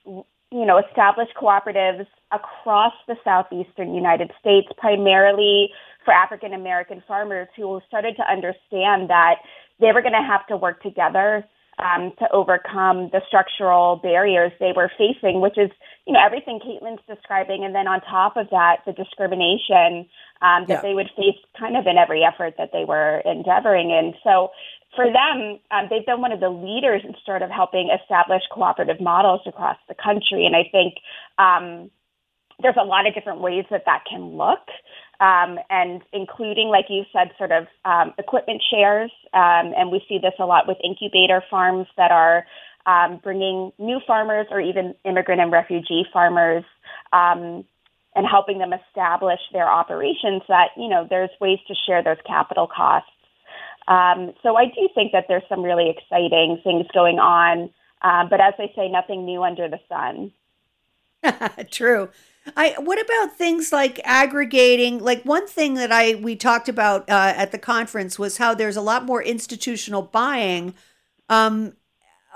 [0.52, 5.70] you know, established cooperatives across the southeastern United States, primarily
[6.04, 9.36] for African American farmers who started to understand that
[9.80, 11.44] they were going to have to work together
[11.78, 15.70] um, to overcome the structural barriers they were facing, which is,
[16.06, 17.64] you know, everything Caitlin's describing.
[17.64, 20.08] And then on top of that, the discrimination
[20.40, 20.82] um, that yeah.
[20.82, 24.14] they would face kind of in every effort that they were endeavoring in.
[24.24, 24.50] So
[24.96, 29.00] for them, um, they've been one of the leaders in sort of helping establish cooperative
[29.00, 30.46] models across the country.
[30.46, 30.94] And I think
[31.38, 31.90] um,
[32.62, 34.66] there's a lot of different ways that that can look.
[35.18, 39.10] Um, and including, like you said, sort of um, equipment shares.
[39.32, 42.44] Um, and we see this a lot with incubator farms that are
[42.84, 46.64] um, bringing new farmers or even immigrant and refugee farmers
[48.16, 52.66] and helping them establish their operations that, you know, there's ways to share those capital
[52.66, 53.10] costs.
[53.88, 57.70] Um, so I do think that there's some really exciting things going on.
[58.02, 60.32] Uh, but as they say, nothing new under the sun.
[61.70, 62.10] True.
[62.56, 65.02] I what about things like aggregating?
[65.02, 68.76] Like one thing that I we talked about uh, at the conference was how there's
[68.76, 70.74] a lot more institutional buying
[71.28, 71.72] um,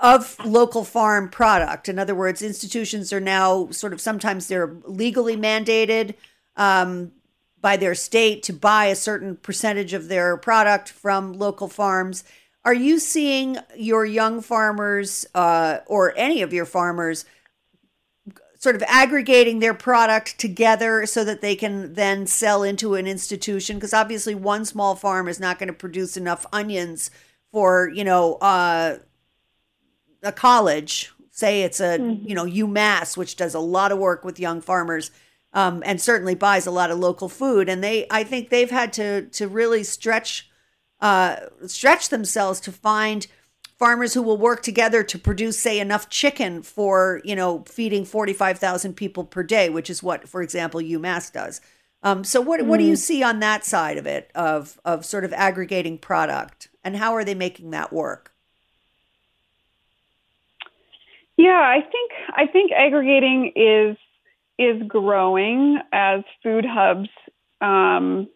[0.01, 1.87] of local farm product.
[1.87, 6.15] In other words, institutions are now sort of sometimes they're legally mandated
[6.57, 7.11] um,
[7.61, 12.23] by their state to buy a certain percentage of their product from local farms.
[12.65, 17.25] Are you seeing your young farmers uh, or any of your farmers?
[18.61, 23.75] sort of aggregating their product together so that they can then sell into an institution
[23.77, 27.09] because obviously one small farm is not going to produce enough onions
[27.51, 28.97] for you know uh,
[30.21, 32.27] a college say it's a mm-hmm.
[32.27, 35.09] you know umass which does a lot of work with young farmers
[35.53, 38.91] um, and certainly buys a lot of local food and they i think they've had
[38.93, 40.49] to to really stretch
[41.01, 43.25] uh, stretch themselves to find
[43.79, 48.93] farmers who will work together to produce say enough chicken for you know feeding 45,000
[48.93, 51.61] people per day which is what for example UMass does
[52.03, 52.67] um, so what mm.
[52.67, 52.99] what do you mm.
[52.99, 57.23] see on that side of it of of sort of aggregating product and how are
[57.23, 58.31] they making that work
[61.37, 63.97] yeah i think i think aggregating is
[64.61, 67.09] is growing as food hubs
[67.61, 68.27] um,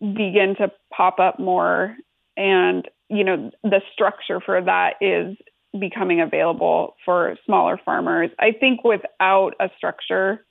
[0.00, 1.96] begin to pop up more
[2.36, 5.36] and you know, the structure for that is
[5.78, 8.30] becoming available for smaller farmers.
[8.38, 10.44] I think without a structure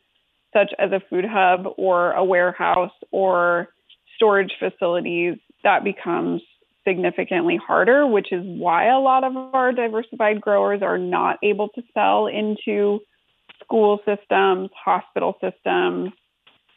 [0.53, 3.69] such as a food hub or a warehouse or
[4.15, 6.41] storage facilities, that becomes
[6.87, 11.81] significantly harder, which is why a lot of our diversified growers are not able to
[11.93, 12.99] sell into
[13.61, 16.11] school systems, hospital systems.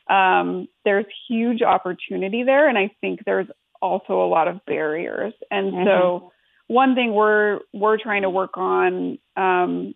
[0.08, 3.48] Um, there's huge opportunity there, and I think there's
[3.82, 5.34] also a lot of barriers.
[5.50, 5.86] And mm-hmm.
[5.86, 6.32] so
[6.68, 9.94] one thing we're we're trying to work on um,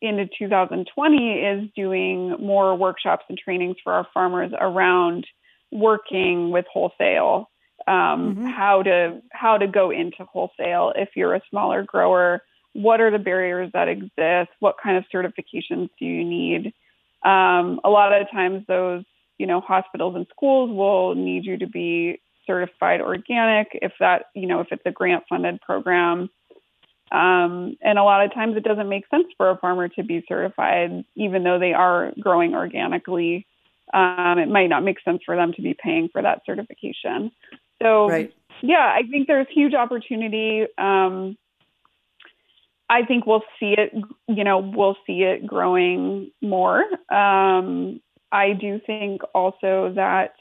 [0.00, 5.26] into 2020 is doing more workshops and trainings for our farmers around
[5.70, 7.48] working with wholesale,
[7.86, 8.46] um, mm-hmm.
[8.46, 12.42] how to how to go into wholesale if you're a smaller grower.
[12.74, 14.50] What are the barriers that exist?
[14.60, 16.72] What kind of certifications do you need?
[17.24, 19.04] Um, a lot of times, those
[19.38, 24.46] you know hospitals and schools will need you to be certified organic if that you
[24.46, 26.30] know if it's a grant funded program
[27.10, 30.24] um, and a lot of times it doesn't make sense for a farmer to be
[30.28, 33.46] certified even though they are growing organically
[33.92, 37.32] um, it might not make sense for them to be paying for that certification
[37.82, 38.32] so right.
[38.62, 41.36] yeah i think there's huge opportunity um,
[42.88, 43.92] i think we'll see it
[44.28, 50.34] you know we'll see it growing more um, i do think also that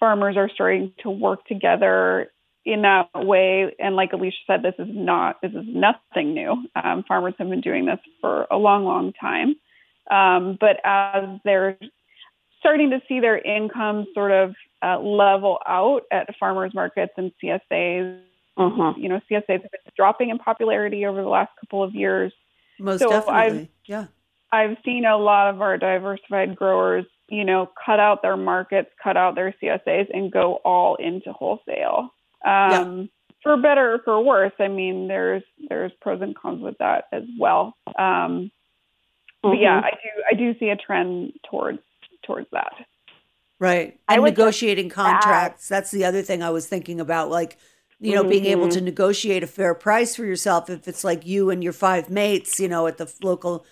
[0.00, 2.30] farmers are starting to work together
[2.64, 3.74] in that way.
[3.78, 6.66] And like Alicia said, this is not this is nothing new.
[6.74, 9.56] Um, farmers have been doing this for a long, long time.
[10.10, 11.78] Um, but as they're
[12.58, 18.20] starting to see their income sort of uh, level out at farmers markets and CSAs,
[18.56, 18.94] uh-huh.
[18.96, 22.32] you know, CSAs have been dropping in popularity over the last couple of years.
[22.78, 24.06] Most so definitely, I've, yeah.
[24.52, 29.16] I've seen a lot of our diversified growers you know, cut out their markets, cut
[29.16, 32.10] out their CSAs, and go all into wholesale.
[32.44, 33.04] Um, yeah.
[33.42, 37.24] For better or for worse, I mean, there's there's pros and cons with that as
[37.38, 37.76] well.
[37.86, 38.46] Um, mm-hmm.
[39.42, 39.80] But yeah.
[39.84, 41.80] I do I do see a trend towards
[42.24, 42.72] towards that.
[43.58, 45.68] Right, and negotiating contracts.
[45.68, 47.56] That's the other thing I was thinking about, like
[48.00, 48.30] you know, mm-hmm.
[48.30, 48.86] being able to mm-hmm.
[48.86, 52.68] negotiate a fair price for yourself if it's like you and your five mates, you
[52.68, 53.64] know, at the local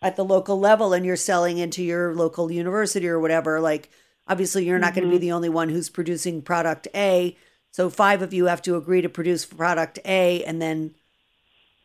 [0.00, 3.90] at the local level and you're selling into your local university or whatever, like
[4.26, 5.00] obviously you're not mm-hmm.
[5.00, 7.36] going to be the only one who's producing product A.
[7.70, 10.94] So five of you have to agree to produce product A and then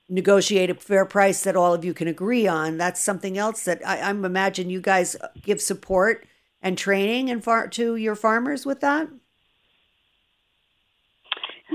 [0.10, 2.78] negotiate a fair price that all of you can agree on.
[2.78, 6.28] That's something else that I, I'm imagine you guys give support
[6.62, 9.08] and training and far to your farmers with that.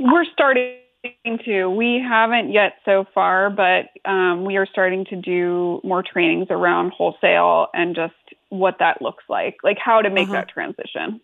[0.00, 0.78] We're starting
[1.44, 1.68] to.
[1.68, 6.92] We haven't yet so far, but um, we are starting to do more trainings around
[6.92, 8.14] wholesale and just
[8.50, 10.34] what that looks like, like how to make uh-huh.
[10.34, 11.20] that transition.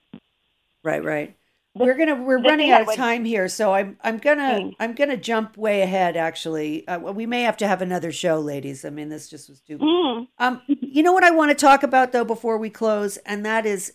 [0.82, 1.36] Right, right.
[1.76, 4.70] We're gonna we're running out of time here, so I'm I'm gonna.
[4.78, 6.16] I'm gonna jump way ahead.
[6.16, 8.84] Actually, uh, we may have to have another show, ladies.
[8.84, 9.78] I mean, this just was too.
[9.78, 10.28] Mm.
[10.38, 13.66] Um, you know what I want to talk about though before we close, and that
[13.66, 13.94] is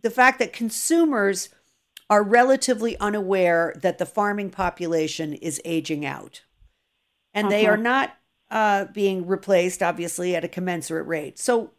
[0.00, 1.50] the fact that consumers
[2.10, 6.42] are relatively unaware that the farming population is aging out,
[7.34, 7.56] and uh-huh.
[7.56, 8.16] they are not
[8.50, 11.38] uh, being replaced, obviously, at a commensurate rate.
[11.38, 11.72] So,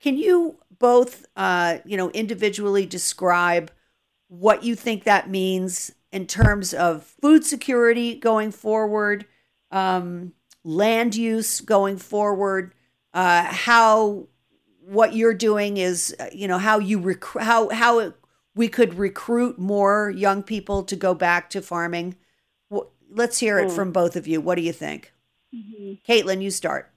[0.00, 3.70] can you both, uh, you know, individually describe?
[4.30, 9.26] what you think that means in terms of food security going forward,
[9.72, 12.72] um, land use going forward,
[13.12, 14.28] uh, how
[14.86, 18.14] what you're doing is, uh, you know, how you rec- how how it,
[18.60, 22.14] we could recruit more young people to go back to farming.
[23.10, 23.74] Let's hear it mm.
[23.74, 24.38] from both of you.
[24.42, 25.14] What do you think?
[25.54, 25.94] Mm-hmm.
[26.06, 26.92] Caitlin, you start.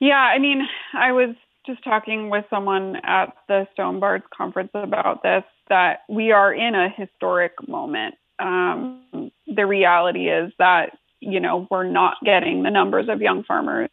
[0.00, 0.62] Yeah, I mean,
[0.94, 1.34] I was
[1.66, 6.76] just talking with someone at the Stone Barns conference about this that we are in
[6.76, 8.14] a historic moment.
[8.38, 13.90] Um, the reality is that you know we're not getting the numbers of young farmers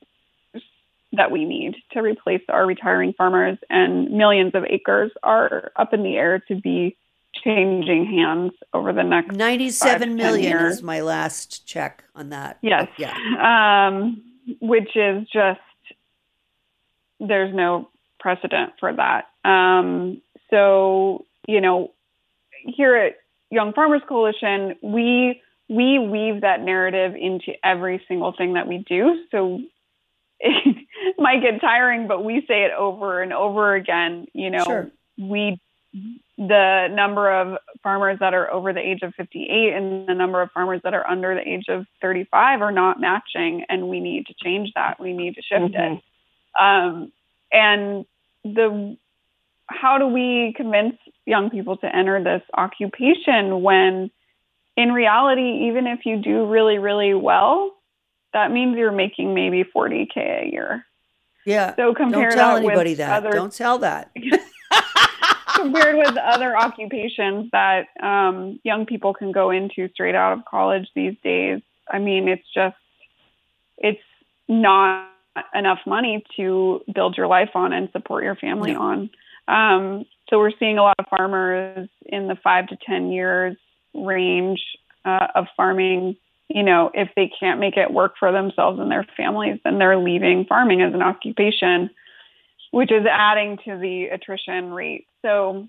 [1.16, 6.04] that we need to replace our retiring farmers, and millions of acres are up in
[6.04, 6.98] the air to be
[7.44, 12.58] changing hands over the next 97 million is my last check on that.
[12.62, 12.88] Yes.
[12.98, 13.14] Yeah.
[13.42, 14.24] Um,
[14.62, 15.60] which is just
[17.20, 17.90] there's no
[18.20, 19.26] precedent for that.
[19.48, 21.92] Um, so you know,
[22.66, 23.18] here at
[23.52, 29.24] Young Farmers Coalition, we we weave that narrative into every single thing that we do.
[29.32, 29.60] So
[30.40, 30.76] it
[31.20, 34.28] might get tiring, but we say it over and over again.
[34.34, 34.92] You know, sure.
[35.18, 35.60] we
[36.38, 40.52] the number of farmers that are over the age of 58 and the number of
[40.52, 44.34] farmers that are under the age of 35 are not matching, and we need to
[44.44, 45.00] change that.
[45.00, 45.96] We need to shift mm-hmm.
[45.96, 46.04] it.
[46.60, 47.12] Um,
[47.52, 48.06] and
[48.44, 48.98] the
[49.68, 50.96] how do we convince
[51.26, 54.12] young people to enter this occupation when
[54.78, 57.72] in reality even if you do really really well
[58.34, 60.86] that means you're making maybe 40k a year
[61.46, 64.12] yeah so compare don't tell anybody with that other, don't tell that
[65.56, 70.88] compared with other occupations that um, young people can go into straight out of college
[70.96, 72.76] these days i mean it's just
[73.78, 74.02] it's
[74.48, 75.10] not
[75.54, 78.82] enough money to build your life on and support your family no.
[78.82, 79.10] on
[79.48, 83.58] um, so we're seeing a lot of farmers in the five to 10 years
[83.94, 84.62] range
[85.04, 86.18] uh, of farming.
[86.50, 89.98] You know, if they can't make it work for themselves and their families, then they're
[89.98, 91.90] leaving farming as an occupation,
[92.72, 95.08] which is adding to the attrition rate.
[95.24, 95.68] So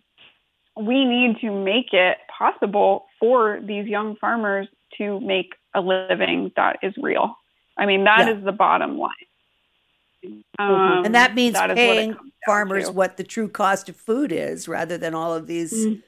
[0.77, 4.69] we need to make it possible for these young farmers
[4.99, 7.37] to make a living that is real.
[7.79, 8.35] I mean, that yeah.
[8.35, 9.11] is the bottom line.
[10.59, 14.67] Um, and that means that paying what farmers what the true cost of food is
[14.67, 16.03] rather than all of these mm.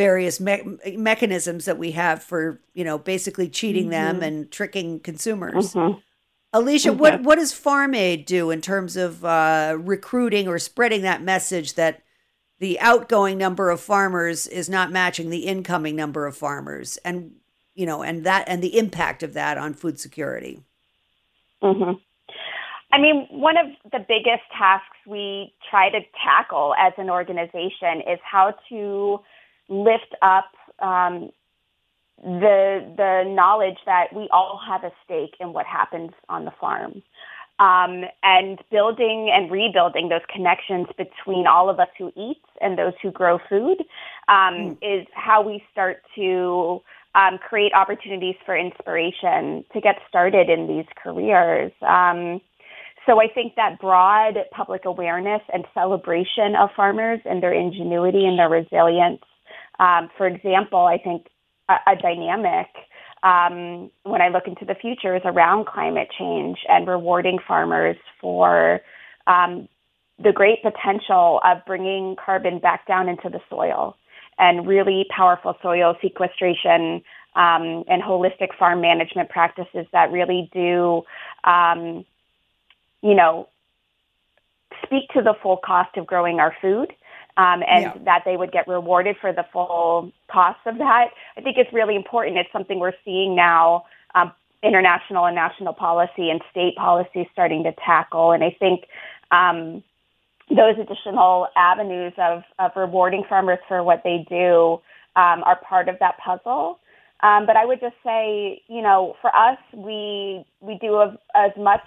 [0.00, 4.18] Various me- mechanisms that we have for, you know, basically cheating mm-hmm.
[4.18, 5.74] them and tricking consumers.
[5.74, 5.98] Mm-hmm.
[6.54, 7.24] Alicia, what, mm-hmm.
[7.24, 12.02] what does Farm Aid do in terms of uh, recruiting or spreading that message that
[12.60, 17.32] the outgoing number of farmers is not matching the incoming number of farmers and,
[17.74, 20.62] you know, and that and the impact of that on food security?
[21.62, 21.92] Mm-hmm.
[22.90, 28.18] I mean, one of the biggest tasks we try to tackle as an organization is
[28.24, 29.20] how to
[29.70, 31.30] lift up um,
[32.22, 37.02] the the knowledge that we all have a stake in what happens on the farm.
[37.58, 42.94] Um, and building and rebuilding those connections between all of us who eat and those
[43.02, 43.84] who grow food
[44.28, 44.78] um, mm.
[44.80, 46.80] is how we start to
[47.14, 51.70] um, create opportunities for inspiration to get started in these careers.
[51.82, 52.40] Um,
[53.06, 58.38] so I think that broad public awareness and celebration of farmers and their ingenuity and
[58.38, 59.22] their resilience.
[59.80, 61.26] Um, for example, I think
[61.68, 62.68] a, a dynamic
[63.22, 68.80] um, when I look into the future is around climate change and rewarding farmers for
[69.26, 69.68] um,
[70.22, 73.96] the great potential of bringing carbon back down into the soil
[74.38, 77.02] and really powerful soil sequestration
[77.36, 81.02] um, and holistic farm management practices that really do
[81.44, 82.04] um,
[83.02, 83.48] you know,
[84.84, 86.92] speak to the full cost of growing our food
[87.40, 87.94] um, and yeah.
[88.04, 91.06] that they would get rewarded for the full cost of that.
[91.36, 92.36] I think it's really important.
[92.36, 93.84] It's something we're seeing now
[94.14, 94.32] um,
[94.62, 98.32] international and national policy and state policy starting to tackle.
[98.32, 98.84] And I think
[99.30, 99.82] um,
[100.50, 104.80] those additional avenues of, of rewarding farmers for what they do
[105.16, 106.78] um, are part of that puzzle.
[107.22, 111.00] Um, but I would just say, you know, for us, we we do
[111.34, 111.82] as much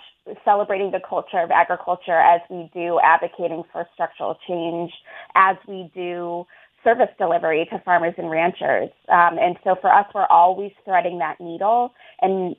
[0.46, 4.92] celebrating the culture of agriculture as we do advocating for structural change,
[5.36, 6.46] as we do
[6.84, 8.90] service delivery to farmers and ranchers.
[9.10, 11.94] Um, and so for us, we're always threading that needle.
[12.22, 12.56] And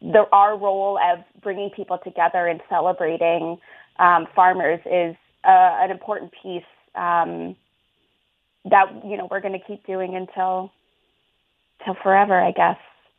[0.00, 3.58] the, our role of bringing people together and celebrating
[3.98, 6.62] um, farmers is uh, an important piece
[6.94, 7.56] um,
[8.66, 10.70] that you know we're going to keep doing until
[11.84, 12.76] till forever, I guess.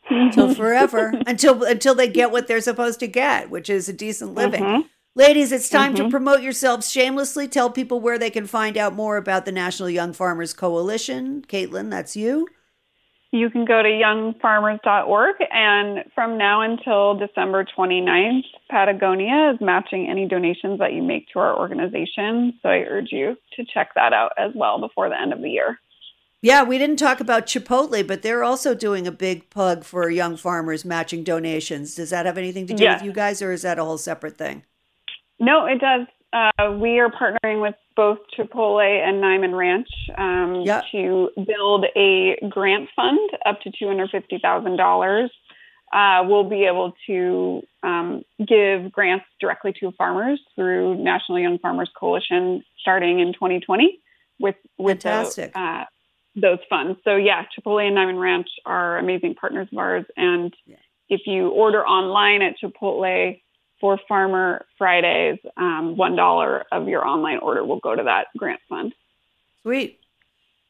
[0.10, 4.34] Until forever, until until they get what they're supposed to get, which is a decent
[4.34, 4.64] living.
[4.64, 4.88] Mm-hmm.
[5.14, 6.06] Ladies, it's time mm-hmm.
[6.06, 7.48] to promote yourselves shamelessly.
[7.48, 11.44] Tell people where they can find out more about the National Young Farmers Coalition.
[11.48, 12.48] Caitlin, that's you.
[13.34, 20.28] You can go to youngfarmers.org, and from now until December 29th, Patagonia is matching any
[20.28, 22.60] donations that you make to our organization.
[22.62, 25.50] So I urge you to check that out as well before the end of the
[25.50, 25.80] year.
[26.44, 30.38] Yeah, we didn't talk about Chipotle, but they're also doing a big plug for young
[30.38, 31.94] farmers matching donations.
[31.94, 33.00] Does that have anything to do yes.
[33.00, 34.64] with you guys, or is that a whole separate thing?
[35.40, 36.08] No, it does.
[36.34, 42.90] Uh, we are partnering with both Chipotle and Niman Ranch um, to build a grant
[42.96, 45.30] fund up to $250,000.
[45.94, 51.92] Uh, we'll be able to um, give grants directly to farmers through National Young Farmers
[52.00, 54.00] Coalition starting in 2020
[54.40, 55.54] with, with Fantastic.
[55.54, 55.86] The, uh,
[56.36, 57.00] those funds.
[57.04, 60.06] So, yeah, Chipotle and Niman Ranch are amazing partners of ours.
[60.16, 60.78] And yeah.
[61.10, 63.38] if you order online at Chipotle,
[63.82, 68.94] for Farmer Fridays, um, $1 of your online order will go to that grant fund.
[69.64, 70.00] Sweet.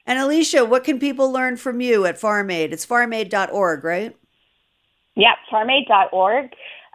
[0.07, 2.71] And Alicia, what can people learn from you at FarmAid?
[2.71, 4.15] It's farmaid.org, right?
[5.15, 6.45] Yep, farmaid.org.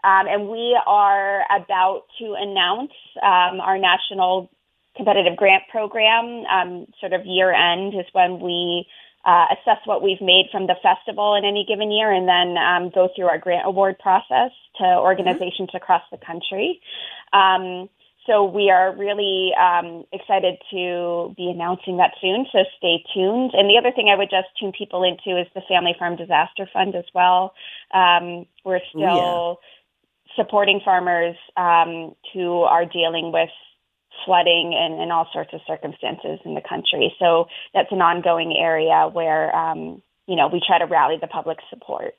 [0.02, 2.92] Um, and we are about to announce
[3.22, 4.50] um, our national
[4.96, 6.44] competitive grant program.
[6.46, 8.86] Um, sort of year end is when we
[9.24, 12.90] uh, assess what we've made from the festival in any given year, and then um,
[12.94, 15.76] go through our grant award process to organizations mm-hmm.
[15.76, 16.80] across the country.
[17.32, 17.88] Um,
[18.26, 22.46] so we are really um, excited to be announcing that soon.
[22.50, 23.52] So stay tuned.
[23.54, 26.68] And the other thing I would just tune people into is the Family Farm Disaster
[26.72, 27.54] Fund as well.
[27.94, 30.34] Um, we're still yeah.
[30.34, 33.50] supporting farmers um, who are dealing with
[34.24, 37.14] flooding and, and all sorts of circumstances in the country.
[37.18, 41.58] So that's an ongoing area where, um, you know, we try to rally the public
[41.70, 42.14] support.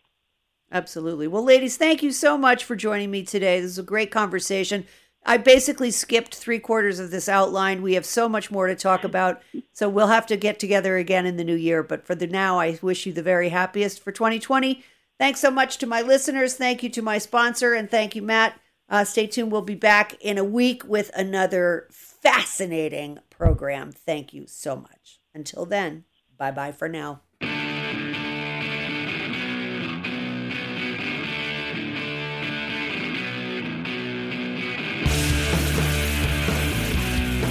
[0.71, 1.27] Absolutely.
[1.27, 3.61] Well, ladies, thank you so much for joining me today.
[3.61, 4.85] This is a great conversation.
[5.25, 7.81] I basically skipped three quarters of this outline.
[7.81, 9.41] We have so much more to talk about.
[9.73, 11.83] So we'll have to get together again in the new year.
[11.83, 14.83] But for the now, I wish you the very happiest for 2020.
[15.19, 16.55] Thanks so much to my listeners.
[16.55, 17.73] Thank you to my sponsor.
[17.73, 18.59] And thank you, Matt.
[18.89, 19.51] Uh, stay tuned.
[19.51, 23.91] We'll be back in a week with another fascinating program.
[23.91, 25.19] Thank you so much.
[25.33, 26.05] Until then,
[26.37, 27.21] bye bye for now.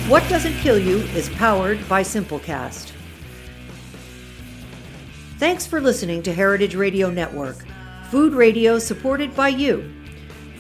[0.09, 2.93] What Doesn't Kill You is powered by Simplecast.
[5.39, 7.67] Thanks for listening to Heritage Radio Network,
[8.11, 9.93] food radio supported by you.